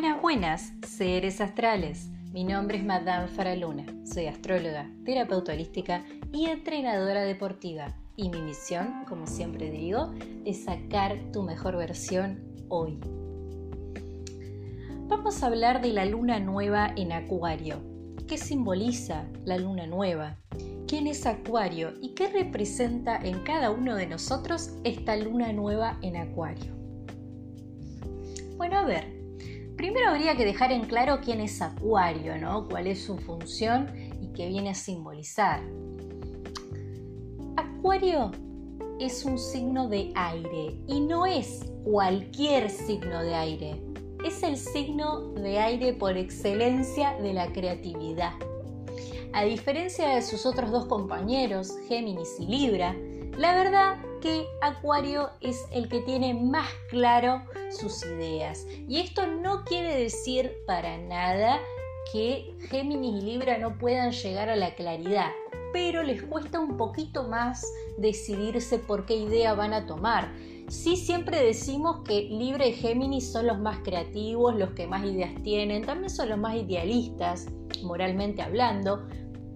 Buenas, 0.00 0.22
buenas, 0.22 0.72
seres 0.86 1.40
astrales. 1.40 2.08
Mi 2.32 2.44
nombre 2.44 2.78
es 2.78 2.84
Madame 2.84 3.26
Faraluna. 3.26 3.84
Soy 4.04 4.26
astróloga, 4.26 4.88
terapeuta 5.04 5.52
holística 5.52 6.04
y 6.32 6.46
entrenadora 6.46 7.22
deportiva. 7.22 7.96
Y 8.14 8.28
mi 8.28 8.40
misión, 8.40 9.04
como 9.08 9.26
siempre 9.26 9.72
digo, 9.72 10.14
es 10.44 10.62
sacar 10.62 11.18
tu 11.32 11.42
mejor 11.42 11.76
versión 11.76 12.38
hoy. 12.68 13.00
Vamos 15.08 15.42
a 15.42 15.46
hablar 15.48 15.82
de 15.82 15.92
la 15.92 16.04
luna 16.04 16.38
nueva 16.38 16.92
en 16.94 17.10
Acuario. 17.10 17.82
¿Qué 18.28 18.38
simboliza 18.38 19.26
la 19.44 19.58
luna 19.58 19.88
nueva? 19.88 20.38
¿Quién 20.86 21.08
es 21.08 21.26
Acuario 21.26 21.94
y 22.00 22.10
qué 22.14 22.28
representa 22.28 23.16
en 23.16 23.40
cada 23.40 23.72
uno 23.72 23.96
de 23.96 24.06
nosotros 24.06 24.76
esta 24.84 25.16
luna 25.16 25.52
nueva 25.52 25.98
en 26.02 26.18
Acuario? 26.18 26.72
Bueno, 28.56 28.78
a 28.78 28.84
ver, 28.84 29.17
primero 29.78 30.10
habría 30.10 30.36
que 30.36 30.44
dejar 30.44 30.72
en 30.72 30.82
claro 30.82 31.20
quién 31.24 31.40
es 31.40 31.62
Acuario, 31.62 32.36
¿no? 32.36 32.68
Cuál 32.68 32.88
es 32.88 33.00
su 33.00 33.16
función 33.16 33.88
y 34.20 34.26
qué 34.34 34.48
viene 34.48 34.70
a 34.70 34.74
simbolizar. 34.74 35.62
Acuario 37.56 38.32
es 38.98 39.24
un 39.24 39.38
signo 39.38 39.88
de 39.88 40.12
aire 40.16 40.76
y 40.88 41.00
no 41.00 41.24
es 41.24 41.64
cualquier 41.84 42.68
signo 42.68 43.22
de 43.22 43.34
aire. 43.36 43.80
Es 44.24 44.42
el 44.42 44.56
signo 44.56 45.32
de 45.34 45.60
aire 45.60 45.92
por 45.92 46.16
excelencia 46.16 47.16
de 47.22 47.32
la 47.32 47.46
creatividad. 47.52 48.32
A 49.32 49.44
diferencia 49.44 50.08
de 50.08 50.22
sus 50.22 50.44
otros 50.44 50.72
dos 50.72 50.86
compañeros, 50.86 51.72
Géminis 51.86 52.34
y 52.40 52.46
Libra, 52.46 52.96
la 53.36 53.54
verdad 53.54 53.98
que 54.20 54.46
Acuario 54.60 55.30
es 55.40 55.66
el 55.72 55.88
que 55.88 56.00
tiene 56.00 56.34
más 56.34 56.68
claro 56.88 57.42
sus 57.70 58.04
ideas. 58.04 58.66
Y 58.88 59.00
esto 59.00 59.26
no 59.26 59.64
quiere 59.64 59.94
decir 59.94 60.52
para 60.66 60.98
nada 60.98 61.60
que 62.12 62.54
Géminis 62.68 63.22
y 63.22 63.26
Libra 63.26 63.58
no 63.58 63.76
puedan 63.78 64.12
llegar 64.12 64.48
a 64.48 64.56
la 64.56 64.74
claridad, 64.74 65.30
pero 65.72 66.02
les 66.02 66.22
cuesta 66.22 66.58
un 66.58 66.76
poquito 66.76 67.24
más 67.24 67.64
decidirse 67.98 68.78
por 68.78 69.04
qué 69.04 69.16
idea 69.16 69.54
van 69.54 69.74
a 69.74 69.86
tomar. 69.86 70.32
Sí 70.68 70.96
siempre 70.96 71.42
decimos 71.42 72.00
que 72.04 72.22
Libra 72.22 72.66
y 72.66 72.72
Géminis 72.72 73.30
son 73.32 73.46
los 73.46 73.58
más 73.58 73.78
creativos, 73.78 74.54
los 74.54 74.70
que 74.70 74.86
más 74.86 75.04
ideas 75.04 75.32
tienen, 75.42 75.84
también 75.84 76.10
son 76.10 76.28
los 76.28 76.38
más 76.38 76.56
idealistas, 76.56 77.46
moralmente 77.82 78.42
hablando, 78.42 79.06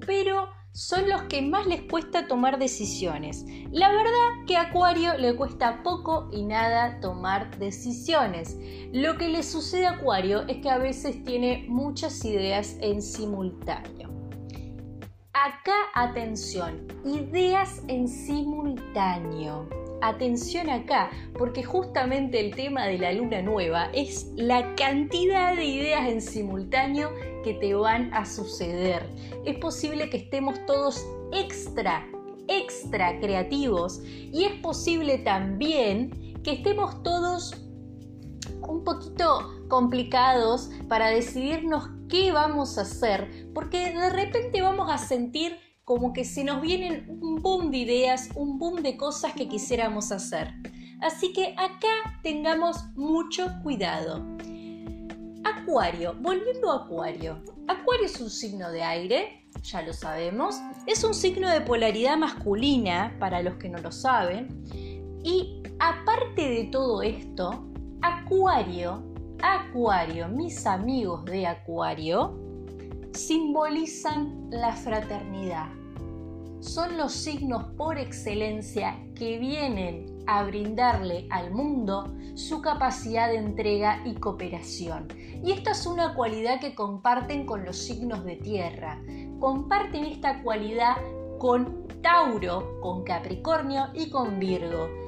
pero 0.07 0.49
son 0.73 1.09
los 1.09 1.23
que 1.23 1.43
más 1.43 1.67
les 1.67 1.83
cuesta 1.83 2.27
tomar 2.27 2.59
decisiones. 2.59 3.45
La 3.71 3.91
verdad 3.91 4.47
que 4.47 4.57
a 4.57 4.63
Acuario 4.63 5.17
le 5.19 5.37
cuesta 5.37 5.83
poco 5.83 6.29
y 6.33 6.45
nada 6.45 6.99
tomar 7.01 7.59
decisiones. 7.59 8.57
Lo 8.93 9.17
que 9.19 9.29
le 9.29 9.43
sucede 9.43 9.87
a 9.87 9.93
Acuario 9.93 10.43
es 10.49 10.59
que 10.59 10.71
a 10.71 10.79
veces 10.79 11.23
tiene 11.25 11.67
muchas 11.69 12.25
ideas 12.25 12.77
en 12.81 13.03
simultáneo. 13.03 14.11
Acá 15.35 15.75
atención, 15.95 16.87
ideas 17.05 17.83
en 17.89 18.09
simultáneo. 18.09 19.82
Atención 20.03 20.69
acá, 20.69 21.11
porque 21.39 21.63
justamente 21.63 22.41
el 22.41 22.57
tema 22.57 22.87
de 22.87 22.99
la 22.99 23.13
luna 23.13 23.41
nueva 23.41 23.89
es 23.95 24.33
la 24.35 24.75
cantidad 24.75 25.55
de 25.55 25.65
ideas 25.65 26.09
en 26.09 26.21
simultáneo 26.21 27.13
que 27.45 27.55
te 27.55 27.73
van 27.75 28.13
a 28.13 28.27
suceder. 28.27 29.09
Es 29.47 29.59
posible 29.59 30.11
que 30.11 30.17
estemos 30.17 30.59
todos 30.67 31.07
extra, 31.33 32.05
extra 32.49 33.21
creativos 33.21 34.03
y 34.05 34.43
es 34.43 34.55
posible 34.55 35.19
también 35.19 36.35
que 36.43 36.55
estemos 36.55 37.01
todos 37.05 37.55
un 38.61 38.83
poquito 38.83 39.67
complicados 39.69 40.69
para 40.89 41.11
decidirnos 41.11 41.89
qué 42.09 42.33
vamos 42.33 42.77
a 42.77 42.83
hacer, 42.83 43.49
porque 43.55 43.93
de 43.93 44.11
repente 44.11 44.63
vamos 44.63 44.91
a 44.91 44.99
sentir 44.99 45.57
como 45.85 46.13
que 46.13 46.25
se 46.25 46.45
nos 46.45 46.61
vienen 46.61 47.19
un 47.21 47.43
boom 47.43 47.71
de 47.71 47.79
ideas, 47.79 48.31
un 48.35 48.59
boom 48.59 48.83
de 48.83 48.97
cosas 48.97 49.33
que 49.33 49.49
quisiéramos 49.49 50.13
hacer. 50.13 50.55
Así 51.01 51.33
que 51.33 51.55
acá 51.59 52.21
tengamos 52.23 52.85
mucho 52.95 53.49
cuidado. 53.63 54.25
Acuario, 55.45 56.15
volviendo 56.21 56.71
a 56.71 56.85
Acuario. 56.85 57.43
Acuario 57.67 58.07
es 58.07 58.21
un 58.21 58.31
signo 58.31 58.71
de 58.71 58.83
aire, 58.83 59.49
ya 59.63 59.83
lo 59.83 59.93
sabemos. 59.93 60.61
Es 60.87 61.03
un 61.03 61.15
signo 61.15 61.51
de 61.51 61.61
polaridad 61.61 62.17
masculina, 62.17 63.17
para 63.19 63.43
los 63.43 63.57
que 63.57 63.69
no 63.69 63.79
lo 63.79 63.91
saben. 63.91 64.63
Y 65.25 65.63
aparte 65.81 66.49
de 66.49 66.65
todo 66.65 67.03
esto, 67.03 67.69
Acuario, 68.03 69.03
Acuario, 69.43 70.29
mis 70.29 70.65
amigos 70.67 71.25
de 71.25 71.47
Acuario, 71.47 72.39
simbolizan 73.15 74.49
la 74.51 74.73
fraternidad. 74.73 75.69
Son 76.61 76.97
los 76.97 77.13
signos 77.13 77.65
por 77.77 77.99
excelencia 77.99 78.97
que 79.15 79.39
vienen 79.39 80.07
a 80.27 80.45
brindarle 80.45 81.27
al 81.31 81.51
mundo 81.51 82.15
su 82.35 82.63
capacidad 82.63 83.29
de 83.29 83.37
entrega 83.37 84.01
y 84.07 84.15
cooperación. 84.15 85.09
Y 85.45 85.53
esta 85.53 85.73
es 85.73 85.87
una 85.87 86.15
cualidad 86.15 86.61
que 86.61 86.75
comparten 86.75 87.45
con 87.45 87.65
los 87.65 87.77
signos 87.77 88.25
de 88.25 88.37
tierra. 88.37 89.03
Comparten 89.41 90.05
esta 90.05 90.43
cualidad 90.43 90.97
con 91.39 91.89
Tauro, 92.01 92.81
con 92.81 93.03
Capricornio 93.03 93.89
y 93.95 94.09
con 94.09 94.39
Virgo 94.39 95.02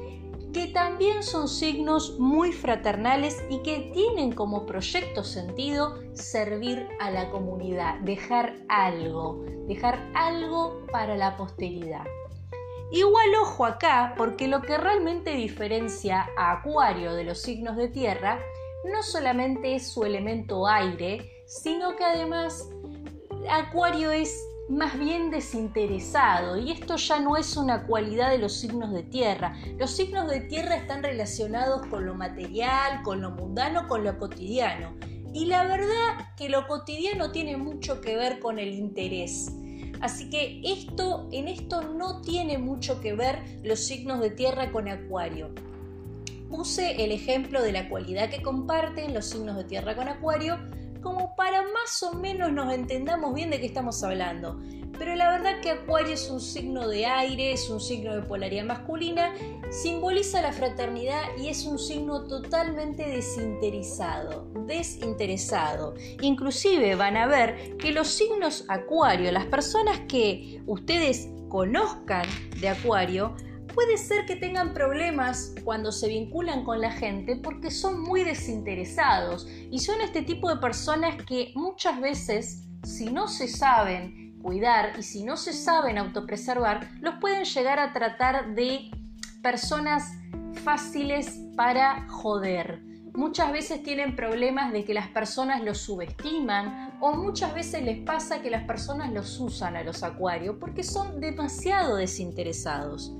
que 0.54 0.68
también 0.68 1.24
son 1.24 1.48
signos 1.48 2.16
muy 2.20 2.52
fraternales 2.52 3.44
y 3.50 3.58
que 3.58 3.90
tienen 3.92 4.32
como 4.32 4.64
proyecto 4.64 5.24
sentido 5.24 5.98
servir 6.14 6.86
a 7.00 7.10
la 7.10 7.28
comunidad, 7.30 7.98
dejar 8.00 8.54
algo, 8.68 9.44
dejar 9.66 9.98
algo 10.14 10.86
para 10.92 11.16
la 11.16 11.36
posteridad. 11.36 12.04
Igual 12.92 13.34
ojo 13.42 13.66
acá, 13.66 14.14
porque 14.16 14.46
lo 14.46 14.62
que 14.62 14.78
realmente 14.78 15.32
diferencia 15.32 16.28
a 16.38 16.52
Acuario 16.52 17.14
de 17.14 17.24
los 17.24 17.42
signos 17.42 17.76
de 17.76 17.88
tierra 17.88 18.38
no 18.84 19.02
solamente 19.02 19.74
es 19.74 19.88
su 19.88 20.04
elemento 20.04 20.68
aire, 20.68 21.42
sino 21.46 21.96
que 21.96 22.04
además 22.04 22.70
Acuario 23.50 24.12
es 24.12 24.40
más 24.68 24.98
bien 24.98 25.30
desinteresado 25.30 26.56
y 26.56 26.72
esto 26.72 26.96
ya 26.96 27.20
no 27.20 27.36
es 27.36 27.56
una 27.56 27.86
cualidad 27.86 28.30
de 28.30 28.38
los 28.38 28.54
signos 28.54 28.92
de 28.92 29.02
tierra. 29.02 29.56
Los 29.78 29.90
signos 29.90 30.28
de 30.30 30.40
tierra 30.40 30.76
están 30.76 31.02
relacionados 31.02 31.86
con 31.86 32.06
lo 32.06 32.14
material, 32.14 33.02
con 33.02 33.20
lo 33.20 33.30
mundano, 33.30 33.86
con 33.88 34.04
lo 34.04 34.18
cotidiano. 34.18 34.94
Y 35.32 35.46
la 35.46 35.64
verdad 35.64 36.32
que 36.36 36.48
lo 36.48 36.66
cotidiano 36.66 37.30
tiene 37.32 37.56
mucho 37.56 38.00
que 38.00 38.16
ver 38.16 38.40
con 38.40 38.58
el 38.58 38.72
interés. 38.72 39.50
Así 40.00 40.30
que 40.30 40.60
esto, 40.64 41.28
en 41.32 41.48
esto 41.48 41.82
no 41.82 42.20
tiene 42.20 42.58
mucho 42.58 43.00
que 43.00 43.14
ver 43.14 43.42
los 43.62 43.80
signos 43.80 44.20
de 44.20 44.30
tierra 44.30 44.70
con 44.70 44.88
Acuario. 44.88 45.50
Puse 46.48 47.04
el 47.04 47.10
ejemplo 47.10 47.62
de 47.62 47.72
la 47.72 47.88
cualidad 47.88 48.30
que 48.30 48.42
comparten 48.42 49.12
los 49.12 49.26
signos 49.26 49.56
de 49.56 49.64
tierra 49.64 49.96
con 49.96 50.08
Acuario 50.08 50.58
como 51.04 51.36
para 51.36 51.62
más 51.62 52.02
o 52.02 52.14
menos 52.14 52.50
nos 52.50 52.72
entendamos 52.72 53.34
bien 53.34 53.50
de 53.50 53.60
qué 53.60 53.66
estamos 53.66 54.02
hablando. 54.02 54.58
Pero 54.98 55.14
la 55.16 55.28
verdad 55.28 55.60
que 55.60 55.70
Acuario 55.70 56.14
es 56.14 56.30
un 56.30 56.40
signo 56.40 56.88
de 56.88 57.04
aire, 57.04 57.52
es 57.52 57.68
un 57.68 57.80
signo 57.80 58.14
de 58.14 58.22
polaridad 58.22 58.64
masculina, 58.64 59.34
simboliza 59.70 60.40
la 60.40 60.52
fraternidad 60.52 61.22
y 61.36 61.48
es 61.48 61.64
un 61.66 61.78
signo 61.78 62.24
totalmente 62.26 63.08
desinteresado, 63.08 64.48
desinteresado. 64.66 65.94
Inclusive 66.22 66.94
van 66.94 67.16
a 67.16 67.26
ver 67.26 67.76
que 67.76 67.92
los 67.92 68.08
signos 68.08 68.64
Acuario, 68.68 69.30
las 69.30 69.46
personas 69.46 70.00
que 70.08 70.62
ustedes 70.66 71.28
conozcan 71.48 72.26
de 72.60 72.68
Acuario, 72.68 73.34
puede 73.74 73.98
ser 73.98 74.24
que 74.24 74.36
tengan 74.36 74.72
problemas 74.72 75.54
cuando 75.64 75.90
se 75.92 76.08
vinculan 76.08 76.64
con 76.64 76.80
la 76.80 76.92
gente 76.92 77.36
porque 77.36 77.70
son 77.70 78.00
muy 78.00 78.22
desinteresados 78.22 79.48
y 79.70 79.80
son 79.80 80.00
este 80.00 80.22
tipo 80.22 80.48
de 80.48 80.60
personas 80.60 81.16
que 81.24 81.52
muchas 81.54 82.00
veces, 82.00 82.64
si 82.84 83.06
no 83.06 83.28
se 83.28 83.48
saben 83.48 84.38
cuidar 84.42 84.92
y 84.98 85.02
si 85.02 85.24
no 85.24 85.36
se 85.36 85.52
saben 85.52 85.98
autopreservar, 85.98 86.88
los 87.00 87.16
pueden 87.16 87.44
llegar 87.44 87.80
a 87.80 87.92
tratar 87.92 88.54
de 88.54 88.90
personas 89.42 90.12
fáciles 90.62 91.40
para 91.56 92.06
joder. 92.08 92.82
Muchas 93.14 93.52
veces 93.52 93.82
tienen 93.82 94.16
problemas 94.16 94.72
de 94.72 94.84
que 94.84 94.92
las 94.92 95.08
personas 95.08 95.62
los 95.62 95.78
subestiman 95.78 96.98
o 97.00 97.14
muchas 97.14 97.54
veces 97.54 97.82
les 97.82 97.98
pasa 98.04 98.42
que 98.42 98.50
las 98.50 98.64
personas 98.64 99.12
los 99.12 99.38
usan 99.40 99.76
a 99.76 99.84
los 99.84 100.02
acuarios 100.02 100.56
porque 100.58 100.82
son 100.82 101.20
demasiado 101.20 101.96
desinteresados. 101.96 103.14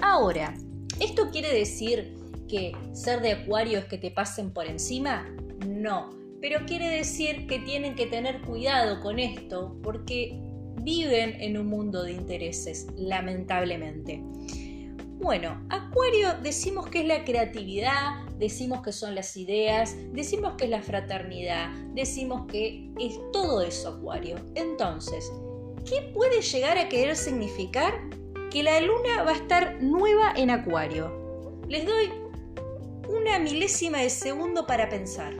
Ahora, 0.00 0.54
¿esto 1.00 1.30
quiere 1.30 1.52
decir 1.52 2.14
que 2.48 2.72
ser 2.92 3.20
de 3.20 3.32
acuario 3.32 3.78
es 3.78 3.84
que 3.86 3.98
te 3.98 4.10
pasen 4.10 4.52
por 4.52 4.66
encima? 4.66 5.26
No, 5.66 6.10
pero 6.40 6.66
quiere 6.66 6.88
decir 6.88 7.46
que 7.46 7.58
tienen 7.60 7.94
que 7.94 8.06
tener 8.06 8.42
cuidado 8.42 9.00
con 9.00 9.18
esto 9.18 9.76
porque 9.82 10.38
viven 10.82 11.40
en 11.40 11.56
un 11.56 11.66
mundo 11.66 12.02
de 12.02 12.12
intereses, 12.12 12.86
lamentablemente. 12.96 14.22
Bueno, 15.18 15.64
Acuario 15.70 16.34
decimos 16.42 16.88
que 16.88 17.00
es 17.00 17.06
la 17.06 17.24
creatividad, 17.24 18.26
decimos 18.38 18.82
que 18.82 18.92
son 18.92 19.14
las 19.14 19.36
ideas, 19.38 19.96
decimos 20.12 20.54
que 20.58 20.64
es 20.64 20.70
la 20.70 20.82
fraternidad, 20.82 21.70
decimos 21.94 22.46
que 22.46 22.90
es 23.00 23.18
todo 23.32 23.62
eso 23.62 23.94
Acuario. 23.94 24.36
Entonces, 24.54 25.32
¿qué 25.86 26.10
puede 26.12 26.42
llegar 26.42 26.76
a 26.76 26.90
querer 26.90 27.16
significar 27.16 27.94
que 28.54 28.62
la 28.62 28.78
luna 28.78 29.24
va 29.24 29.32
a 29.32 29.34
estar 29.34 29.82
nueva 29.82 30.32
en 30.36 30.48
Acuario? 30.48 31.60
Les 31.66 31.84
doy 31.84 32.08
una 33.08 33.40
milésima 33.40 33.98
de 33.98 34.08
segundo 34.08 34.64
para 34.64 34.88
pensar. 34.88 35.34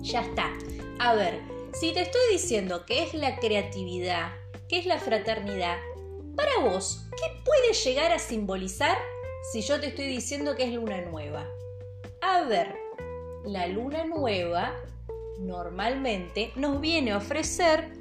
Ya 0.00 0.22
está. 0.22 0.50
A 0.98 1.14
ver, 1.14 1.42
si 1.74 1.92
te 1.92 2.00
estoy 2.00 2.22
diciendo 2.32 2.86
que 2.86 3.02
es 3.02 3.12
la 3.12 3.36
creatividad, 3.36 4.32
que 4.66 4.78
es 4.78 4.86
la 4.86 4.98
fraternidad, 4.98 5.76
para 6.34 6.58
vos, 6.60 7.06
¿qué 7.18 7.42
puede 7.44 7.74
llegar 7.74 8.12
a 8.12 8.18
simbolizar 8.18 8.96
si 9.52 9.60
yo 9.60 9.78
te 9.78 9.88
estoy 9.88 10.06
diciendo 10.06 10.56
que 10.56 10.64
es 10.64 10.72
luna 10.72 11.02
nueva? 11.02 11.46
A 12.22 12.44
ver, 12.44 12.74
la 13.44 13.66
luna 13.66 14.06
nueva 14.06 14.74
normalmente 15.38 16.50
nos 16.56 16.80
viene 16.80 17.12
a 17.12 17.18
ofrecer 17.18 17.92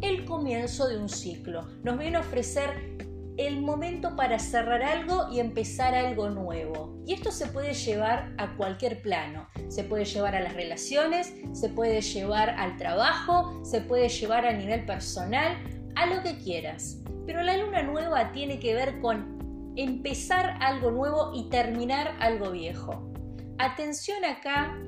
el 0.00 0.24
comienzo 0.24 0.86
de 0.86 0.98
un 0.98 1.08
ciclo, 1.08 1.62
nos 1.82 1.98
viene 1.98 2.18
a 2.18 2.20
ofrecer 2.20 2.91
el 3.36 3.60
momento 3.60 4.14
para 4.14 4.38
cerrar 4.38 4.82
algo 4.82 5.28
y 5.32 5.40
empezar 5.40 5.94
algo 5.94 6.30
nuevo. 6.30 7.02
Y 7.06 7.14
esto 7.14 7.30
se 7.30 7.46
puede 7.46 7.74
llevar 7.74 8.34
a 8.38 8.56
cualquier 8.56 9.00
plano. 9.00 9.48
Se 9.68 9.84
puede 9.84 10.04
llevar 10.04 10.34
a 10.34 10.40
las 10.40 10.54
relaciones, 10.54 11.32
se 11.52 11.68
puede 11.70 12.00
llevar 12.00 12.50
al 12.50 12.76
trabajo, 12.76 13.64
se 13.64 13.80
puede 13.80 14.08
llevar 14.08 14.46
a 14.46 14.52
nivel 14.52 14.84
personal, 14.84 15.56
a 15.94 16.06
lo 16.06 16.22
que 16.22 16.36
quieras. 16.38 16.98
Pero 17.26 17.42
la 17.42 17.56
luna 17.56 17.82
nueva 17.82 18.32
tiene 18.32 18.58
que 18.58 18.74
ver 18.74 19.00
con 19.00 19.72
empezar 19.76 20.58
algo 20.60 20.90
nuevo 20.90 21.32
y 21.34 21.48
terminar 21.48 22.14
algo 22.20 22.50
viejo. 22.50 23.10
Atención 23.58 24.24
acá 24.24 24.78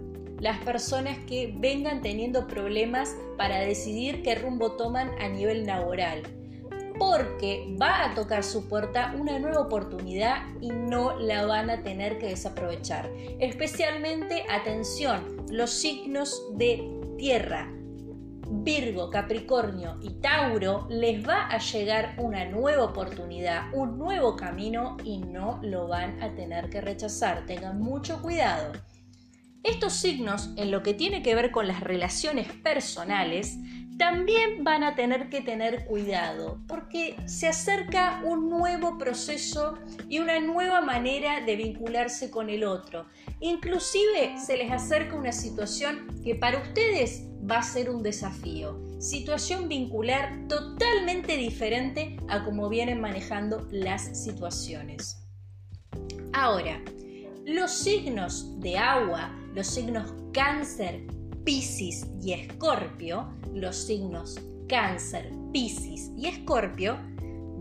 las 0.40 0.58
personas 0.58 1.16
que 1.26 1.54
vengan 1.56 2.02
teniendo 2.02 2.46
problemas 2.46 3.16
para 3.38 3.60
decidir 3.60 4.22
qué 4.22 4.34
rumbo 4.34 4.72
toman 4.72 5.10
a 5.20 5.28
nivel 5.28 5.64
laboral 5.64 6.22
porque 6.98 7.76
va 7.80 8.04
a 8.04 8.14
tocar 8.14 8.44
su 8.44 8.68
puerta 8.68 9.14
una 9.18 9.38
nueva 9.38 9.60
oportunidad 9.60 10.42
y 10.60 10.68
no 10.68 11.18
la 11.18 11.46
van 11.46 11.70
a 11.70 11.82
tener 11.82 12.18
que 12.18 12.28
desaprovechar. 12.28 13.10
Especialmente, 13.40 14.44
atención, 14.50 15.44
los 15.50 15.70
signos 15.70 16.42
de 16.56 16.88
tierra, 17.18 17.70
Virgo, 18.62 19.10
Capricornio 19.10 19.98
y 20.02 20.10
Tauro 20.20 20.86
les 20.88 21.26
va 21.26 21.46
a 21.46 21.58
llegar 21.58 22.14
una 22.18 22.44
nueva 22.44 22.84
oportunidad, 22.84 23.72
un 23.72 23.98
nuevo 23.98 24.36
camino 24.36 24.96
y 25.04 25.18
no 25.18 25.60
lo 25.62 25.88
van 25.88 26.22
a 26.22 26.34
tener 26.34 26.70
que 26.70 26.80
rechazar. 26.80 27.46
Tengan 27.46 27.80
mucho 27.80 28.22
cuidado. 28.22 28.72
Estos 29.62 29.94
signos, 29.94 30.50
en 30.56 30.70
lo 30.70 30.82
que 30.82 30.92
tiene 30.92 31.22
que 31.22 31.34
ver 31.34 31.50
con 31.50 31.66
las 31.66 31.80
relaciones 31.80 32.52
personales, 32.52 33.56
también 33.98 34.64
van 34.64 34.82
a 34.82 34.94
tener 34.94 35.28
que 35.28 35.40
tener 35.40 35.84
cuidado 35.84 36.58
porque 36.66 37.16
se 37.26 37.48
acerca 37.48 38.20
un 38.24 38.50
nuevo 38.50 38.98
proceso 38.98 39.78
y 40.08 40.18
una 40.18 40.40
nueva 40.40 40.80
manera 40.80 41.40
de 41.40 41.56
vincularse 41.56 42.30
con 42.30 42.50
el 42.50 42.64
otro. 42.64 43.06
Inclusive 43.40 44.38
se 44.38 44.56
les 44.56 44.72
acerca 44.72 45.16
una 45.16 45.32
situación 45.32 46.20
que 46.24 46.34
para 46.34 46.58
ustedes 46.58 47.24
va 47.48 47.58
a 47.58 47.62
ser 47.62 47.90
un 47.90 48.02
desafío. 48.02 48.80
Situación 48.98 49.68
vincular 49.68 50.46
totalmente 50.48 51.36
diferente 51.36 52.16
a 52.28 52.44
como 52.44 52.68
vienen 52.68 53.00
manejando 53.00 53.68
las 53.70 54.24
situaciones. 54.24 55.20
Ahora, 56.32 56.80
los 57.44 57.70
signos 57.70 58.58
de 58.60 58.78
agua, 58.78 59.30
los 59.54 59.66
signos 59.66 60.14
cáncer, 60.32 61.06
Piscis 61.44 62.06
y 62.22 62.32
Escorpio, 62.32 63.28
los 63.52 63.76
signos 63.76 64.40
Cáncer, 64.66 65.30
Piscis 65.52 66.10
y 66.16 66.26
Escorpio, 66.26 66.96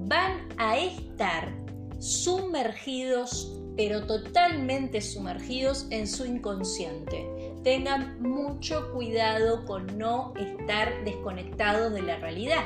van 0.07 0.47
a 0.57 0.77
estar 0.77 1.53
sumergidos, 1.99 3.59
pero 3.75 4.05
totalmente 4.05 5.01
sumergidos 5.01 5.87
en 5.89 6.07
su 6.07 6.25
inconsciente. 6.25 7.53
Tengan 7.63 8.21
mucho 8.21 8.91
cuidado 8.93 9.65
con 9.65 9.97
no 9.97 10.33
estar 10.37 11.03
desconectados 11.03 11.93
de 11.93 12.03
la 12.03 12.17
realidad. 12.17 12.63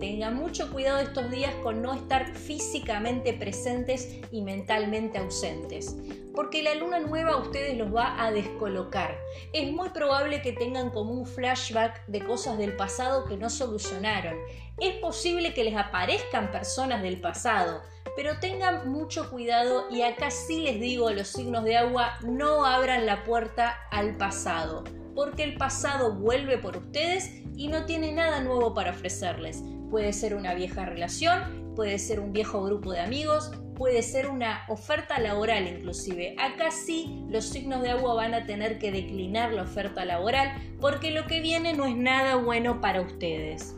Tengan 0.00 0.36
mucho 0.36 0.70
cuidado 0.70 1.00
estos 1.00 1.28
días 1.28 1.52
con 1.64 1.82
no 1.82 1.92
estar 1.92 2.32
físicamente 2.36 3.32
presentes 3.32 4.20
y 4.30 4.42
mentalmente 4.42 5.18
ausentes, 5.18 5.96
porque 6.36 6.62
la 6.62 6.76
luna 6.76 7.00
nueva 7.00 7.32
a 7.32 7.38
ustedes 7.38 7.76
los 7.76 7.92
va 7.92 8.22
a 8.22 8.30
descolocar. 8.30 9.18
Es 9.52 9.72
muy 9.72 9.88
probable 9.88 10.40
que 10.40 10.52
tengan 10.52 10.90
como 10.90 11.14
un 11.14 11.26
flashback 11.26 12.06
de 12.06 12.20
cosas 12.20 12.58
del 12.58 12.76
pasado 12.76 13.24
que 13.24 13.36
no 13.36 13.50
solucionaron. 13.50 14.36
Es 14.78 14.94
posible 14.98 15.52
que 15.52 15.64
les 15.64 15.74
aparezcan 15.74 16.52
personas 16.52 17.02
del 17.02 17.20
pasado, 17.20 17.82
pero 18.14 18.38
tengan 18.38 18.88
mucho 18.88 19.28
cuidado 19.30 19.86
y 19.90 20.02
acá 20.02 20.30
sí 20.30 20.60
les 20.62 20.80
digo 20.80 21.10
los 21.10 21.26
signos 21.26 21.64
de 21.64 21.76
agua, 21.76 22.18
no 22.22 22.64
abran 22.64 23.04
la 23.04 23.24
puerta 23.24 23.76
al 23.90 24.16
pasado, 24.16 24.84
porque 25.16 25.42
el 25.42 25.56
pasado 25.56 26.14
vuelve 26.14 26.56
por 26.56 26.76
ustedes 26.76 27.32
y 27.56 27.66
no 27.66 27.84
tiene 27.84 28.12
nada 28.12 28.40
nuevo 28.40 28.72
para 28.74 28.92
ofrecerles. 28.92 29.64
Puede 29.90 30.12
ser 30.12 30.34
una 30.34 30.54
vieja 30.54 30.84
relación, 30.84 31.72
puede 31.74 31.98
ser 31.98 32.20
un 32.20 32.32
viejo 32.32 32.62
grupo 32.62 32.92
de 32.92 33.00
amigos, 33.00 33.50
puede 33.78 34.02
ser 34.02 34.28
una 34.28 34.64
oferta 34.68 35.18
laboral 35.20 35.68
inclusive. 35.68 36.34
Acá 36.38 36.70
sí 36.70 37.24
los 37.30 37.44
signos 37.44 37.80
de 37.82 37.90
agua 37.90 38.14
van 38.14 38.34
a 38.34 38.44
tener 38.44 38.78
que 38.78 38.90
declinar 38.90 39.52
la 39.52 39.62
oferta 39.62 40.04
laboral 40.04 40.50
porque 40.80 41.12
lo 41.12 41.26
que 41.26 41.40
viene 41.40 41.74
no 41.74 41.86
es 41.86 41.96
nada 41.96 42.34
bueno 42.34 42.80
para 42.80 43.00
ustedes. 43.00 43.74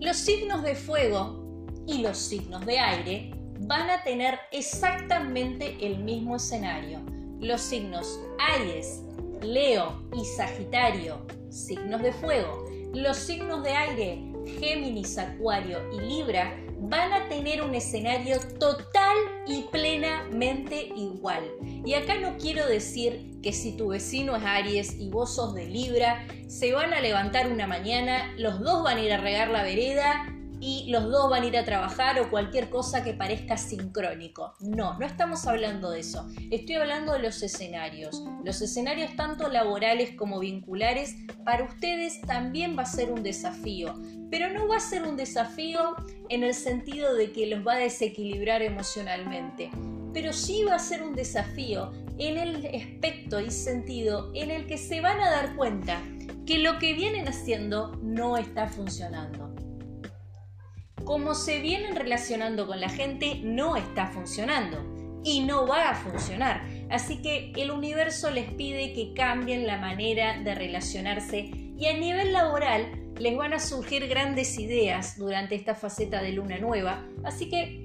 Los 0.00 0.16
signos 0.16 0.62
de 0.64 0.74
fuego 0.74 1.44
y 1.86 2.02
los 2.02 2.18
signos 2.18 2.66
de 2.66 2.78
aire 2.78 3.30
van 3.60 3.88
a 3.88 4.02
tener 4.02 4.38
exactamente 4.52 5.76
el 5.80 5.98
mismo 5.98 6.36
escenario. 6.36 7.00
Los 7.40 7.60
signos 7.60 8.20
Aries, 8.56 9.02
Leo 9.40 10.02
y 10.12 10.24
Sagitario, 10.24 11.24
signos 11.50 12.02
de 12.02 12.12
fuego. 12.12 12.64
Los 12.92 13.16
signos 13.16 13.62
de 13.62 13.70
aire, 13.70 14.33
Géminis, 14.46 15.18
Acuario 15.18 15.78
y 15.92 16.00
Libra 16.00 16.56
van 16.80 17.12
a 17.12 17.28
tener 17.28 17.62
un 17.62 17.74
escenario 17.74 18.38
total 18.58 19.16
y 19.46 19.62
plenamente 19.72 20.90
igual. 20.96 21.44
Y 21.84 21.94
acá 21.94 22.18
no 22.20 22.36
quiero 22.38 22.66
decir 22.66 23.40
que 23.42 23.52
si 23.52 23.76
tu 23.76 23.88
vecino 23.88 24.36
es 24.36 24.42
Aries 24.44 24.98
y 24.98 25.08
vos 25.08 25.34
sos 25.34 25.54
de 25.54 25.66
Libra, 25.66 26.26
se 26.46 26.72
van 26.72 26.92
a 26.92 27.00
levantar 27.00 27.50
una 27.50 27.66
mañana, 27.66 28.34
los 28.36 28.60
dos 28.60 28.82
van 28.82 28.98
a 28.98 29.02
ir 29.02 29.12
a 29.12 29.18
regar 29.18 29.48
la 29.48 29.62
vereda 29.62 30.33
y 30.64 30.86
los 30.88 31.10
dos 31.10 31.28
van 31.28 31.42
a 31.42 31.46
ir 31.46 31.58
a 31.58 31.64
trabajar 31.66 32.18
o 32.18 32.30
cualquier 32.30 32.70
cosa 32.70 33.04
que 33.04 33.12
parezca 33.12 33.58
sincrónico. 33.58 34.54
No, 34.60 34.98
no 34.98 35.04
estamos 35.04 35.46
hablando 35.46 35.90
de 35.90 36.00
eso. 36.00 36.26
Estoy 36.50 36.76
hablando 36.76 37.12
de 37.12 37.18
los 37.18 37.42
escenarios. 37.42 38.24
Los 38.46 38.62
escenarios 38.62 39.14
tanto 39.14 39.50
laborales 39.50 40.12
como 40.16 40.40
vinculares 40.40 41.16
para 41.44 41.64
ustedes 41.64 42.22
también 42.22 42.78
va 42.78 42.84
a 42.84 42.86
ser 42.86 43.12
un 43.12 43.22
desafío. 43.22 43.92
Pero 44.30 44.50
no 44.54 44.66
va 44.66 44.78
a 44.78 44.80
ser 44.80 45.02
un 45.02 45.18
desafío 45.18 45.96
en 46.30 46.44
el 46.44 46.54
sentido 46.54 47.14
de 47.14 47.30
que 47.30 47.46
los 47.46 47.66
va 47.66 47.74
a 47.74 47.78
desequilibrar 47.80 48.62
emocionalmente. 48.62 49.70
Pero 50.14 50.32
sí 50.32 50.64
va 50.64 50.76
a 50.76 50.78
ser 50.78 51.02
un 51.02 51.14
desafío 51.14 51.92
en 52.16 52.38
el 52.38 52.66
aspecto 52.74 53.38
y 53.38 53.50
sentido 53.50 54.30
en 54.34 54.50
el 54.50 54.66
que 54.66 54.78
se 54.78 55.02
van 55.02 55.20
a 55.20 55.30
dar 55.30 55.56
cuenta 55.56 56.02
que 56.46 56.56
lo 56.56 56.78
que 56.78 56.94
vienen 56.94 57.28
haciendo 57.28 57.92
no 58.02 58.38
está 58.38 58.66
funcionando 58.66 59.43
como 61.04 61.34
se 61.34 61.60
vienen 61.60 61.96
relacionando 61.96 62.66
con 62.66 62.80
la 62.80 62.88
gente 62.88 63.40
no 63.42 63.76
está 63.76 64.06
funcionando 64.06 64.84
y 65.22 65.40
no 65.40 65.66
va 65.66 65.90
a 65.90 65.94
funcionar. 65.94 66.62
Así 66.90 67.22
que 67.22 67.52
el 67.56 67.70
universo 67.70 68.30
les 68.30 68.50
pide 68.52 68.92
que 68.92 69.14
cambien 69.14 69.66
la 69.66 69.78
manera 69.78 70.38
de 70.38 70.54
relacionarse 70.54 71.50
y 71.76 71.86
a 71.86 71.96
nivel 71.96 72.32
laboral 72.32 72.86
les 73.18 73.36
van 73.36 73.52
a 73.52 73.58
surgir 73.58 74.06
grandes 74.08 74.58
ideas 74.58 75.16
durante 75.18 75.54
esta 75.54 75.74
faceta 75.74 76.22
de 76.22 76.32
luna 76.32 76.58
nueva. 76.58 77.04
Así 77.24 77.48
que 77.48 77.84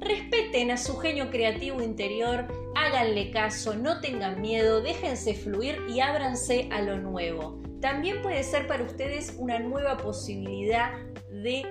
respeten 0.00 0.70
a 0.70 0.76
su 0.76 0.96
genio 0.98 1.30
creativo 1.30 1.82
interior, 1.82 2.46
háganle 2.74 3.30
caso, 3.30 3.74
no 3.74 4.00
tengan 4.00 4.40
miedo, 4.40 4.80
déjense 4.80 5.34
fluir 5.34 5.78
y 5.88 6.00
ábranse 6.00 6.68
a 6.70 6.82
lo 6.82 6.98
nuevo. 6.98 7.62
También 7.80 8.22
puede 8.22 8.42
ser 8.42 8.66
para 8.66 8.84
ustedes 8.84 9.34
una 9.38 9.58
nueva 9.58 9.96
posibilidad 9.96 10.92
de 11.30 11.64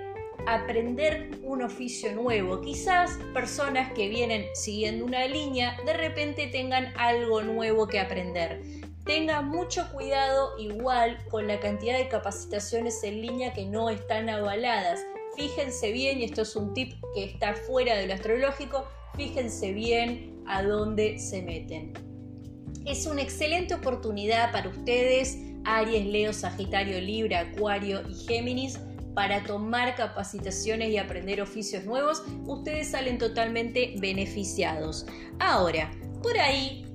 aprender 0.47 1.31
un 1.43 1.61
oficio 1.61 2.11
nuevo. 2.13 2.61
Quizás 2.61 3.17
personas 3.33 3.91
que 3.93 4.09
vienen 4.09 4.45
siguiendo 4.53 5.05
una 5.05 5.25
línea 5.27 5.77
de 5.85 5.93
repente 5.93 6.47
tengan 6.47 6.93
algo 6.97 7.41
nuevo 7.41 7.87
que 7.87 7.99
aprender. 7.99 8.61
Tenga 9.05 9.41
mucho 9.41 9.87
cuidado 9.91 10.57
igual 10.57 11.17
con 11.29 11.47
la 11.47 11.59
cantidad 11.59 11.97
de 11.97 12.07
capacitaciones 12.07 13.03
en 13.03 13.21
línea 13.21 13.53
que 13.53 13.65
no 13.65 13.89
están 13.89 14.29
avaladas. 14.29 14.99
fíjense 15.35 15.91
bien, 15.91 16.21
y 16.21 16.23
esto 16.23 16.43
es 16.43 16.55
un 16.55 16.73
tip 16.73 16.93
que 17.13 17.25
está 17.25 17.53
fuera 17.53 17.97
de 17.97 18.07
lo 18.07 18.13
astrológico, 18.13 18.87
fíjense 19.17 19.73
bien 19.73 20.41
a 20.47 20.63
dónde 20.63 21.19
se 21.19 21.41
meten. 21.41 21.91
Es 22.85 23.05
una 23.05 23.21
excelente 23.21 23.73
oportunidad 23.73 24.53
para 24.53 24.69
ustedes, 24.69 25.37
Aries, 25.65 26.05
Leo, 26.05 26.31
Sagitario, 26.31 27.01
Libra, 27.01 27.41
Acuario 27.41 28.01
y 28.07 28.13
Géminis, 28.13 28.79
para 29.15 29.43
tomar 29.43 29.95
capacitaciones 29.95 30.89
y 30.89 30.97
aprender 30.97 31.41
oficios 31.41 31.85
nuevos. 31.85 32.23
Ustedes 32.45 32.91
salen 32.91 33.17
totalmente 33.17 33.95
beneficiados. 33.99 35.07
Ahora, 35.39 35.89
por 36.21 36.37
ahí, 36.37 36.85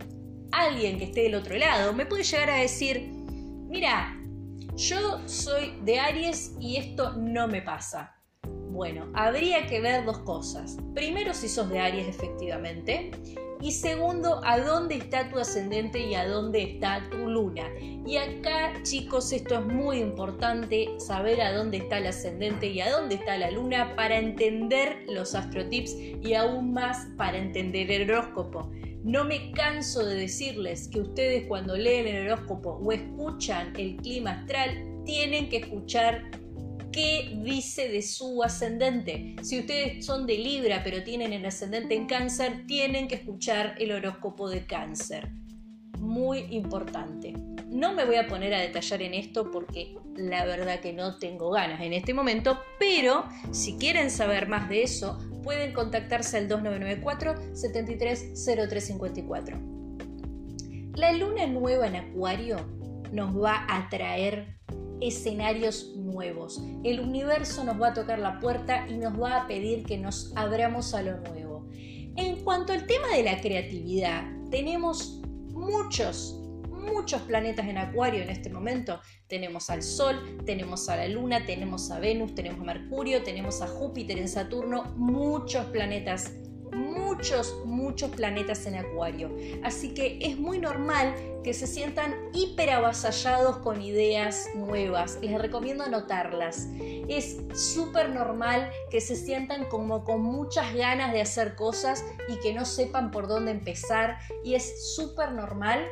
alguien 0.53 0.99
que 0.99 1.05
esté 1.05 1.23
del 1.23 1.35
otro 1.35 1.57
lado 1.57 1.93
me 1.93 2.07
puede 2.07 2.23
llegar 2.23 2.51
a 2.51 2.57
decir, 2.57 3.09
mira, 3.69 4.17
yo 4.77 5.27
soy 5.27 5.75
de 5.83 5.99
Aries 5.99 6.55
y 6.61 6.77
esto 6.77 7.15
no 7.17 7.49
me 7.49 7.63
pasa. 7.63 8.20
Bueno, 8.81 9.09
habría 9.13 9.67
que 9.67 9.79
ver 9.79 10.07
dos 10.07 10.21
cosas. 10.21 10.79
Primero, 10.95 11.35
si 11.35 11.51
sos 11.51 11.69
de 11.69 11.81
Aries 11.81 12.09
efectivamente. 12.09 13.11
Y 13.61 13.73
segundo, 13.73 14.41
a 14.43 14.59
dónde 14.59 14.95
está 14.95 15.29
tu 15.29 15.39
ascendente 15.39 16.01
y 16.01 16.15
a 16.15 16.27
dónde 16.27 16.63
está 16.63 17.07
tu 17.11 17.19
luna. 17.29 17.69
Y 18.07 18.17
acá, 18.17 18.73
chicos, 18.83 19.35
esto 19.35 19.57
es 19.57 19.67
muy 19.67 19.99
importante, 19.99 20.89
saber 20.97 21.43
a 21.43 21.53
dónde 21.53 21.77
está 21.77 21.99
el 21.99 22.07
ascendente 22.07 22.69
y 22.69 22.81
a 22.81 22.91
dónde 22.91 23.17
está 23.17 23.37
la 23.37 23.51
luna 23.51 23.95
para 23.97 24.17
entender 24.17 25.05
los 25.11 25.35
astrotips 25.35 25.95
y 26.23 26.33
aún 26.33 26.73
más 26.73 27.07
para 27.19 27.37
entender 27.37 27.91
el 27.91 28.11
horóscopo. 28.11 28.71
No 29.05 29.25
me 29.25 29.53
canso 29.53 30.07
de 30.07 30.15
decirles 30.15 30.89
que 30.89 31.01
ustedes 31.01 31.47
cuando 31.49 31.77
leen 31.77 32.07
el 32.07 32.31
horóscopo 32.31 32.81
o 32.83 32.93
escuchan 32.93 33.75
el 33.77 33.97
clima 33.97 34.31
astral, 34.31 34.87
tienen 35.05 35.51
que 35.51 35.59
escuchar 35.59 36.40
dice 37.43 37.89
de 37.89 38.03
su 38.03 38.43
ascendente. 38.43 39.37
Si 39.43 39.61
ustedes 39.61 40.05
son 40.05 40.27
de 40.27 40.39
Libra 40.39 40.83
pero 40.85 41.03
tienen 41.03 41.33
el 41.33 41.47
ascendente 41.47 41.95
en 41.95 42.07
cáncer, 42.07 42.67
tienen 42.67 43.09
que 43.09 43.17
escuchar 43.17 43.75
el 43.79 43.93
horóscopo 43.93 44.49
de 44.49 44.67
cáncer. 44.67 45.31
Muy 45.99 46.47
importante. 46.51 47.35
No 47.69 47.95
me 47.95 48.05
voy 48.05 48.17
a 48.17 48.27
poner 48.27 48.55
a 48.55 48.61
detallar 48.61 49.03
en 49.03 49.15
esto 49.15 49.51
porque 49.51 49.97
la 50.17 50.45
verdad 50.45 50.81
que 50.81 50.93
no 50.93 51.19
tengo 51.19 51.51
ganas 51.51 51.81
en 51.81 51.93
este 51.93 52.15
momento, 52.15 52.61
pero 52.79 53.25
si 53.53 53.77
quieren 53.77 54.11
saber 54.11 54.49
más 54.49 54.69
de 54.69 54.83
eso, 54.83 55.19
pueden 55.43 55.73
contactarse 55.73 56.39
al 56.39 56.49
2994 56.49 57.55
730354. 57.55 59.61
La 60.97 61.13
luna 61.13 61.47
nueva 61.47 61.87
en 61.87 61.97
Acuario 61.97 62.57
nos 63.13 63.37
va 63.37 63.65
a 63.69 63.89
traer 63.89 64.60
escenarios 65.01 65.97
nuevos. 65.97 66.63
El 66.85 67.01
universo 67.01 67.65
nos 67.65 67.81
va 67.81 67.89
a 67.89 67.95
tocar 67.95 68.19
la 68.19 68.39
puerta 68.39 68.87
y 68.89 68.97
nos 68.97 69.21
va 69.21 69.43
a 69.43 69.47
pedir 69.47 69.85
que 69.85 69.99
nos 69.99 70.33
abramos 70.37 70.95
a 70.95 71.03
lo 71.03 71.19
nuevo. 71.21 71.69
En 72.17 72.43
cuanto 72.45 72.73
al 72.73 72.87
tema 72.87 73.09
de 73.17 73.23
la 73.23 73.41
creatividad, 73.41 74.25
tenemos 74.51 75.21
muchos 75.53 76.41
muchos 76.81 77.23
planetas 77.23 77.67
en 77.69 77.79
Acuario 77.79 78.23
en 78.23 78.31
este 78.31 78.51
momento. 78.51 79.01
Tenemos 79.29 79.71
al 79.71 79.83
Sol, 79.83 80.39
tenemos 80.45 80.89
a 80.89 80.97
la 80.97 81.09
Luna, 81.09 81.45
tenemos 81.45 81.91
a 81.91 82.01
Venus, 82.01 82.35
tenemos 82.35 82.61
a 82.61 82.65
Mercurio, 82.65 83.23
tenemos 83.23 83.63
a 83.63 83.69
Júpiter 83.69 84.19
en 84.19 84.29
Saturno, 84.29 84.95
muchos 84.97 85.67
planetas, 85.67 86.33
muchos, 86.73 87.57
muchos 87.65 88.11
planetas 88.11 88.67
en 88.67 88.77
Acuario. 88.77 89.31
Así 89.63 89.95
que 89.95 90.19
es 90.21 90.39
muy 90.39 90.59
normal 90.59 91.15
que 91.43 91.55
se 91.55 91.67
sientan 91.67 92.15
hiper 92.33 92.71
avasallados 92.71 93.59
con 93.59 93.81
ideas 93.83 94.49
nuevas. 94.55 95.19
Les 95.21 95.41
recomiendo 95.41 95.85
anotarlas. 95.85 96.69
Es 97.09 97.39
súper 97.55 98.11
normal 98.11 98.71
que 98.91 99.01
se 99.01 99.17
sientan 99.17 99.67
como 99.67 100.05
con 100.05 100.23
muchas 100.23 100.75
ganas 100.75 101.13
de 101.13 101.21
hacer 101.21 101.57
cosas 101.57 102.05
y 102.29 102.37
que 102.41 102.53
no 102.53 102.65
sepan 102.65 103.11
por 103.11 103.27
dónde 103.27 103.51
empezar. 103.51 104.19
Y 104.45 104.55
es 104.55 104.95
súper 104.95 105.33
normal 105.33 105.87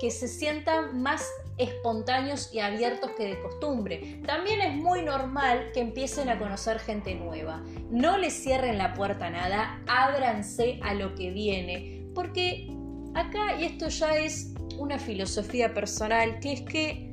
que 0.00 0.10
se 0.10 0.26
sientan 0.26 1.00
más 1.00 1.30
espontáneos 1.58 2.52
y 2.52 2.60
abiertos 2.60 3.10
que 3.12 3.24
de 3.24 3.40
costumbre. 3.40 4.20
También 4.26 4.60
es 4.60 4.74
muy 4.74 5.02
normal 5.02 5.70
que 5.72 5.80
empiecen 5.80 6.28
a 6.28 6.38
conocer 6.38 6.78
gente 6.78 7.14
nueva. 7.14 7.62
No 7.90 8.16
les 8.16 8.32
cierren 8.42 8.78
la 8.78 8.94
puerta 8.94 9.26
a 9.26 9.30
nada, 9.30 9.82
ábranse 9.86 10.80
a 10.82 10.94
lo 10.94 11.14
que 11.14 11.30
viene, 11.30 12.06
porque 12.14 12.68
acá, 13.14 13.60
y 13.60 13.64
esto 13.64 13.88
ya 13.88 14.16
es 14.16 14.54
una 14.78 14.98
filosofía 14.98 15.74
personal, 15.74 16.40
que 16.40 16.52
es 16.52 16.62
que 16.62 17.12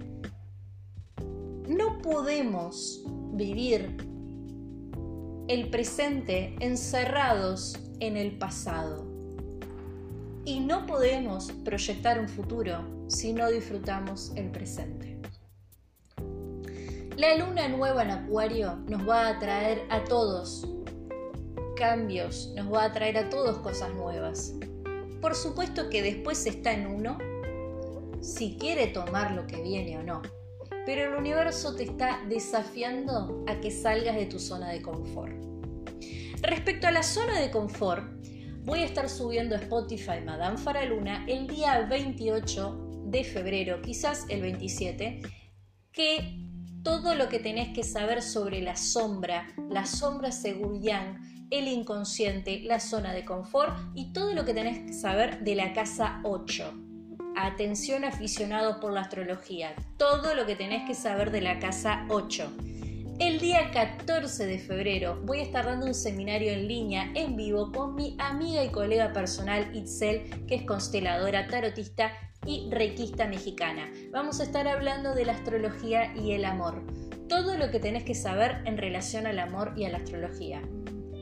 no 1.67 1.99
podemos 1.99 3.03
vivir 3.33 3.95
el 5.47 5.69
presente 5.69 6.55
encerrados 6.59 7.77
en 7.99 8.17
el 8.17 8.37
pasado. 8.37 9.08
Y 10.45 10.59
no 10.59 10.85
podemos 10.85 11.51
proyectar 11.63 12.19
un 12.19 12.27
futuro 12.27 12.83
si 13.07 13.33
no 13.33 13.49
disfrutamos 13.49 14.31
el 14.35 14.49
presente. 14.51 15.19
La 17.17 17.35
luna 17.35 17.67
nueva 17.67 18.03
en 18.03 18.11
Acuario 18.11 18.77
nos 18.87 19.07
va 19.07 19.27
a 19.27 19.39
traer 19.39 19.83
a 19.89 20.03
todos 20.05 20.65
cambios, 21.75 22.53
nos 22.55 22.71
va 22.71 22.85
a 22.85 22.93
traer 22.93 23.17
a 23.17 23.29
todos 23.29 23.57
cosas 23.57 23.93
nuevas. 23.93 24.53
Por 25.21 25.35
supuesto 25.35 25.89
que 25.89 26.01
después 26.01 26.45
está 26.45 26.71
en 26.71 26.87
uno 26.87 27.17
si 28.21 28.57
quiere 28.57 28.87
tomar 28.87 29.31
lo 29.31 29.47
que 29.47 29.61
viene 29.61 29.97
o 29.97 30.03
no. 30.03 30.21
Pero 30.85 31.11
el 31.11 31.17
universo 31.17 31.75
te 31.75 31.83
está 31.83 32.21
desafiando 32.27 33.43
a 33.47 33.59
que 33.59 33.71
salgas 33.71 34.15
de 34.15 34.25
tu 34.25 34.39
zona 34.39 34.69
de 34.69 34.81
confort. 34.81 35.33
Respecto 36.41 36.87
a 36.87 36.91
la 36.91 37.03
zona 37.03 37.39
de 37.39 37.51
confort, 37.51 38.05
voy 38.63 38.79
a 38.79 38.85
estar 38.85 39.09
subiendo 39.09 39.55
a 39.55 39.59
Spotify 39.59 40.21
Madame 40.23 40.57
Faraluna 40.57 41.25
el 41.27 41.47
día 41.47 41.81
28 41.89 43.03
de 43.05 43.23
febrero, 43.23 43.81
quizás 43.81 44.25
el 44.29 44.41
27, 44.41 45.21
que 45.91 46.39
todo 46.83 47.15
lo 47.15 47.29
que 47.29 47.39
tenés 47.39 47.73
que 47.73 47.83
saber 47.83 48.21
sobre 48.21 48.61
la 48.61 48.75
sombra, 48.75 49.47
la 49.69 49.85
sombra 49.85 50.31
según 50.31 50.81
Yang, 50.81 51.47
el 51.51 51.67
inconsciente, 51.67 52.61
la 52.63 52.79
zona 52.79 53.13
de 53.13 53.25
confort 53.25 53.75
y 53.95 54.13
todo 54.13 54.33
lo 54.33 54.45
que 54.45 54.53
tenés 54.53 54.85
que 54.85 54.93
saber 54.93 55.43
de 55.43 55.55
la 55.55 55.73
casa 55.73 56.21
8. 56.23 56.73
Atención 57.35 58.03
aficionados 58.05 58.77
por 58.77 58.93
la 58.93 59.01
astrología, 59.01 59.73
todo 59.97 60.35
lo 60.35 60.45
que 60.45 60.55
tenés 60.55 60.85
que 60.85 60.93
saber 60.93 61.31
de 61.31 61.41
la 61.41 61.59
casa 61.59 62.05
8. 62.09 62.51
El 63.19 63.37
día 63.39 63.69
14 63.71 64.45
de 64.45 64.59
febrero 64.59 65.19
voy 65.25 65.39
a 65.39 65.43
estar 65.43 65.65
dando 65.65 65.85
un 65.87 65.93
seminario 65.93 66.53
en 66.53 66.69
línea 66.69 67.11
en 67.15 67.35
vivo 67.35 67.69
con 67.73 67.93
mi 67.93 68.15
amiga 68.17 68.63
y 68.63 68.69
colega 68.69 69.11
personal 69.11 69.75
Itzel, 69.75 70.45
que 70.47 70.55
es 70.55 70.63
consteladora, 70.63 71.45
tarotista 71.47 72.13
y 72.45 72.69
requista 72.71 73.27
mexicana. 73.27 73.91
Vamos 74.11 74.39
a 74.39 74.43
estar 74.43 74.69
hablando 74.69 75.13
de 75.15 75.25
la 75.25 75.33
astrología 75.33 76.15
y 76.15 76.31
el 76.31 76.45
amor. 76.45 76.81
Todo 77.27 77.57
lo 77.57 77.69
que 77.71 77.81
tenés 77.81 78.05
que 78.05 78.15
saber 78.15 78.61
en 78.63 78.77
relación 78.77 79.27
al 79.27 79.39
amor 79.39 79.73
y 79.75 79.83
a 79.83 79.89
la 79.89 79.97
astrología. 79.97 80.61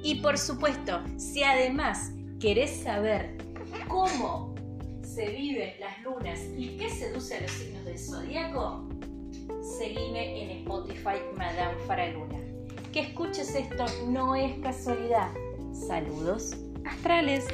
Y 0.04 0.22
por 0.22 0.38
supuesto, 0.38 1.02
si 1.18 1.42
además 1.42 2.12
querés 2.40 2.84
saber 2.84 3.38
cómo 3.88 4.54
se 5.02 5.30
viven 5.30 5.74
las 5.80 6.00
lunas 6.04 6.40
y 6.56 6.78
qué 6.78 6.92
seduce 6.92 7.38
a 7.38 7.42
los 7.42 7.52
signos 7.52 7.86
del 7.86 7.98
zodíaco, 7.98 8.88
seguime 9.78 10.42
en 10.44 10.50
Spotify 10.62 11.20
Madame 11.38 11.78
Faraluna. 11.86 12.40
Que 12.92 13.02
escuches 13.02 13.54
esto 13.54 13.86
no 14.08 14.36
es 14.36 14.58
casualidad. 14.60 15.30
Saludos 15.72 16.56
astrales. 16.84 17.46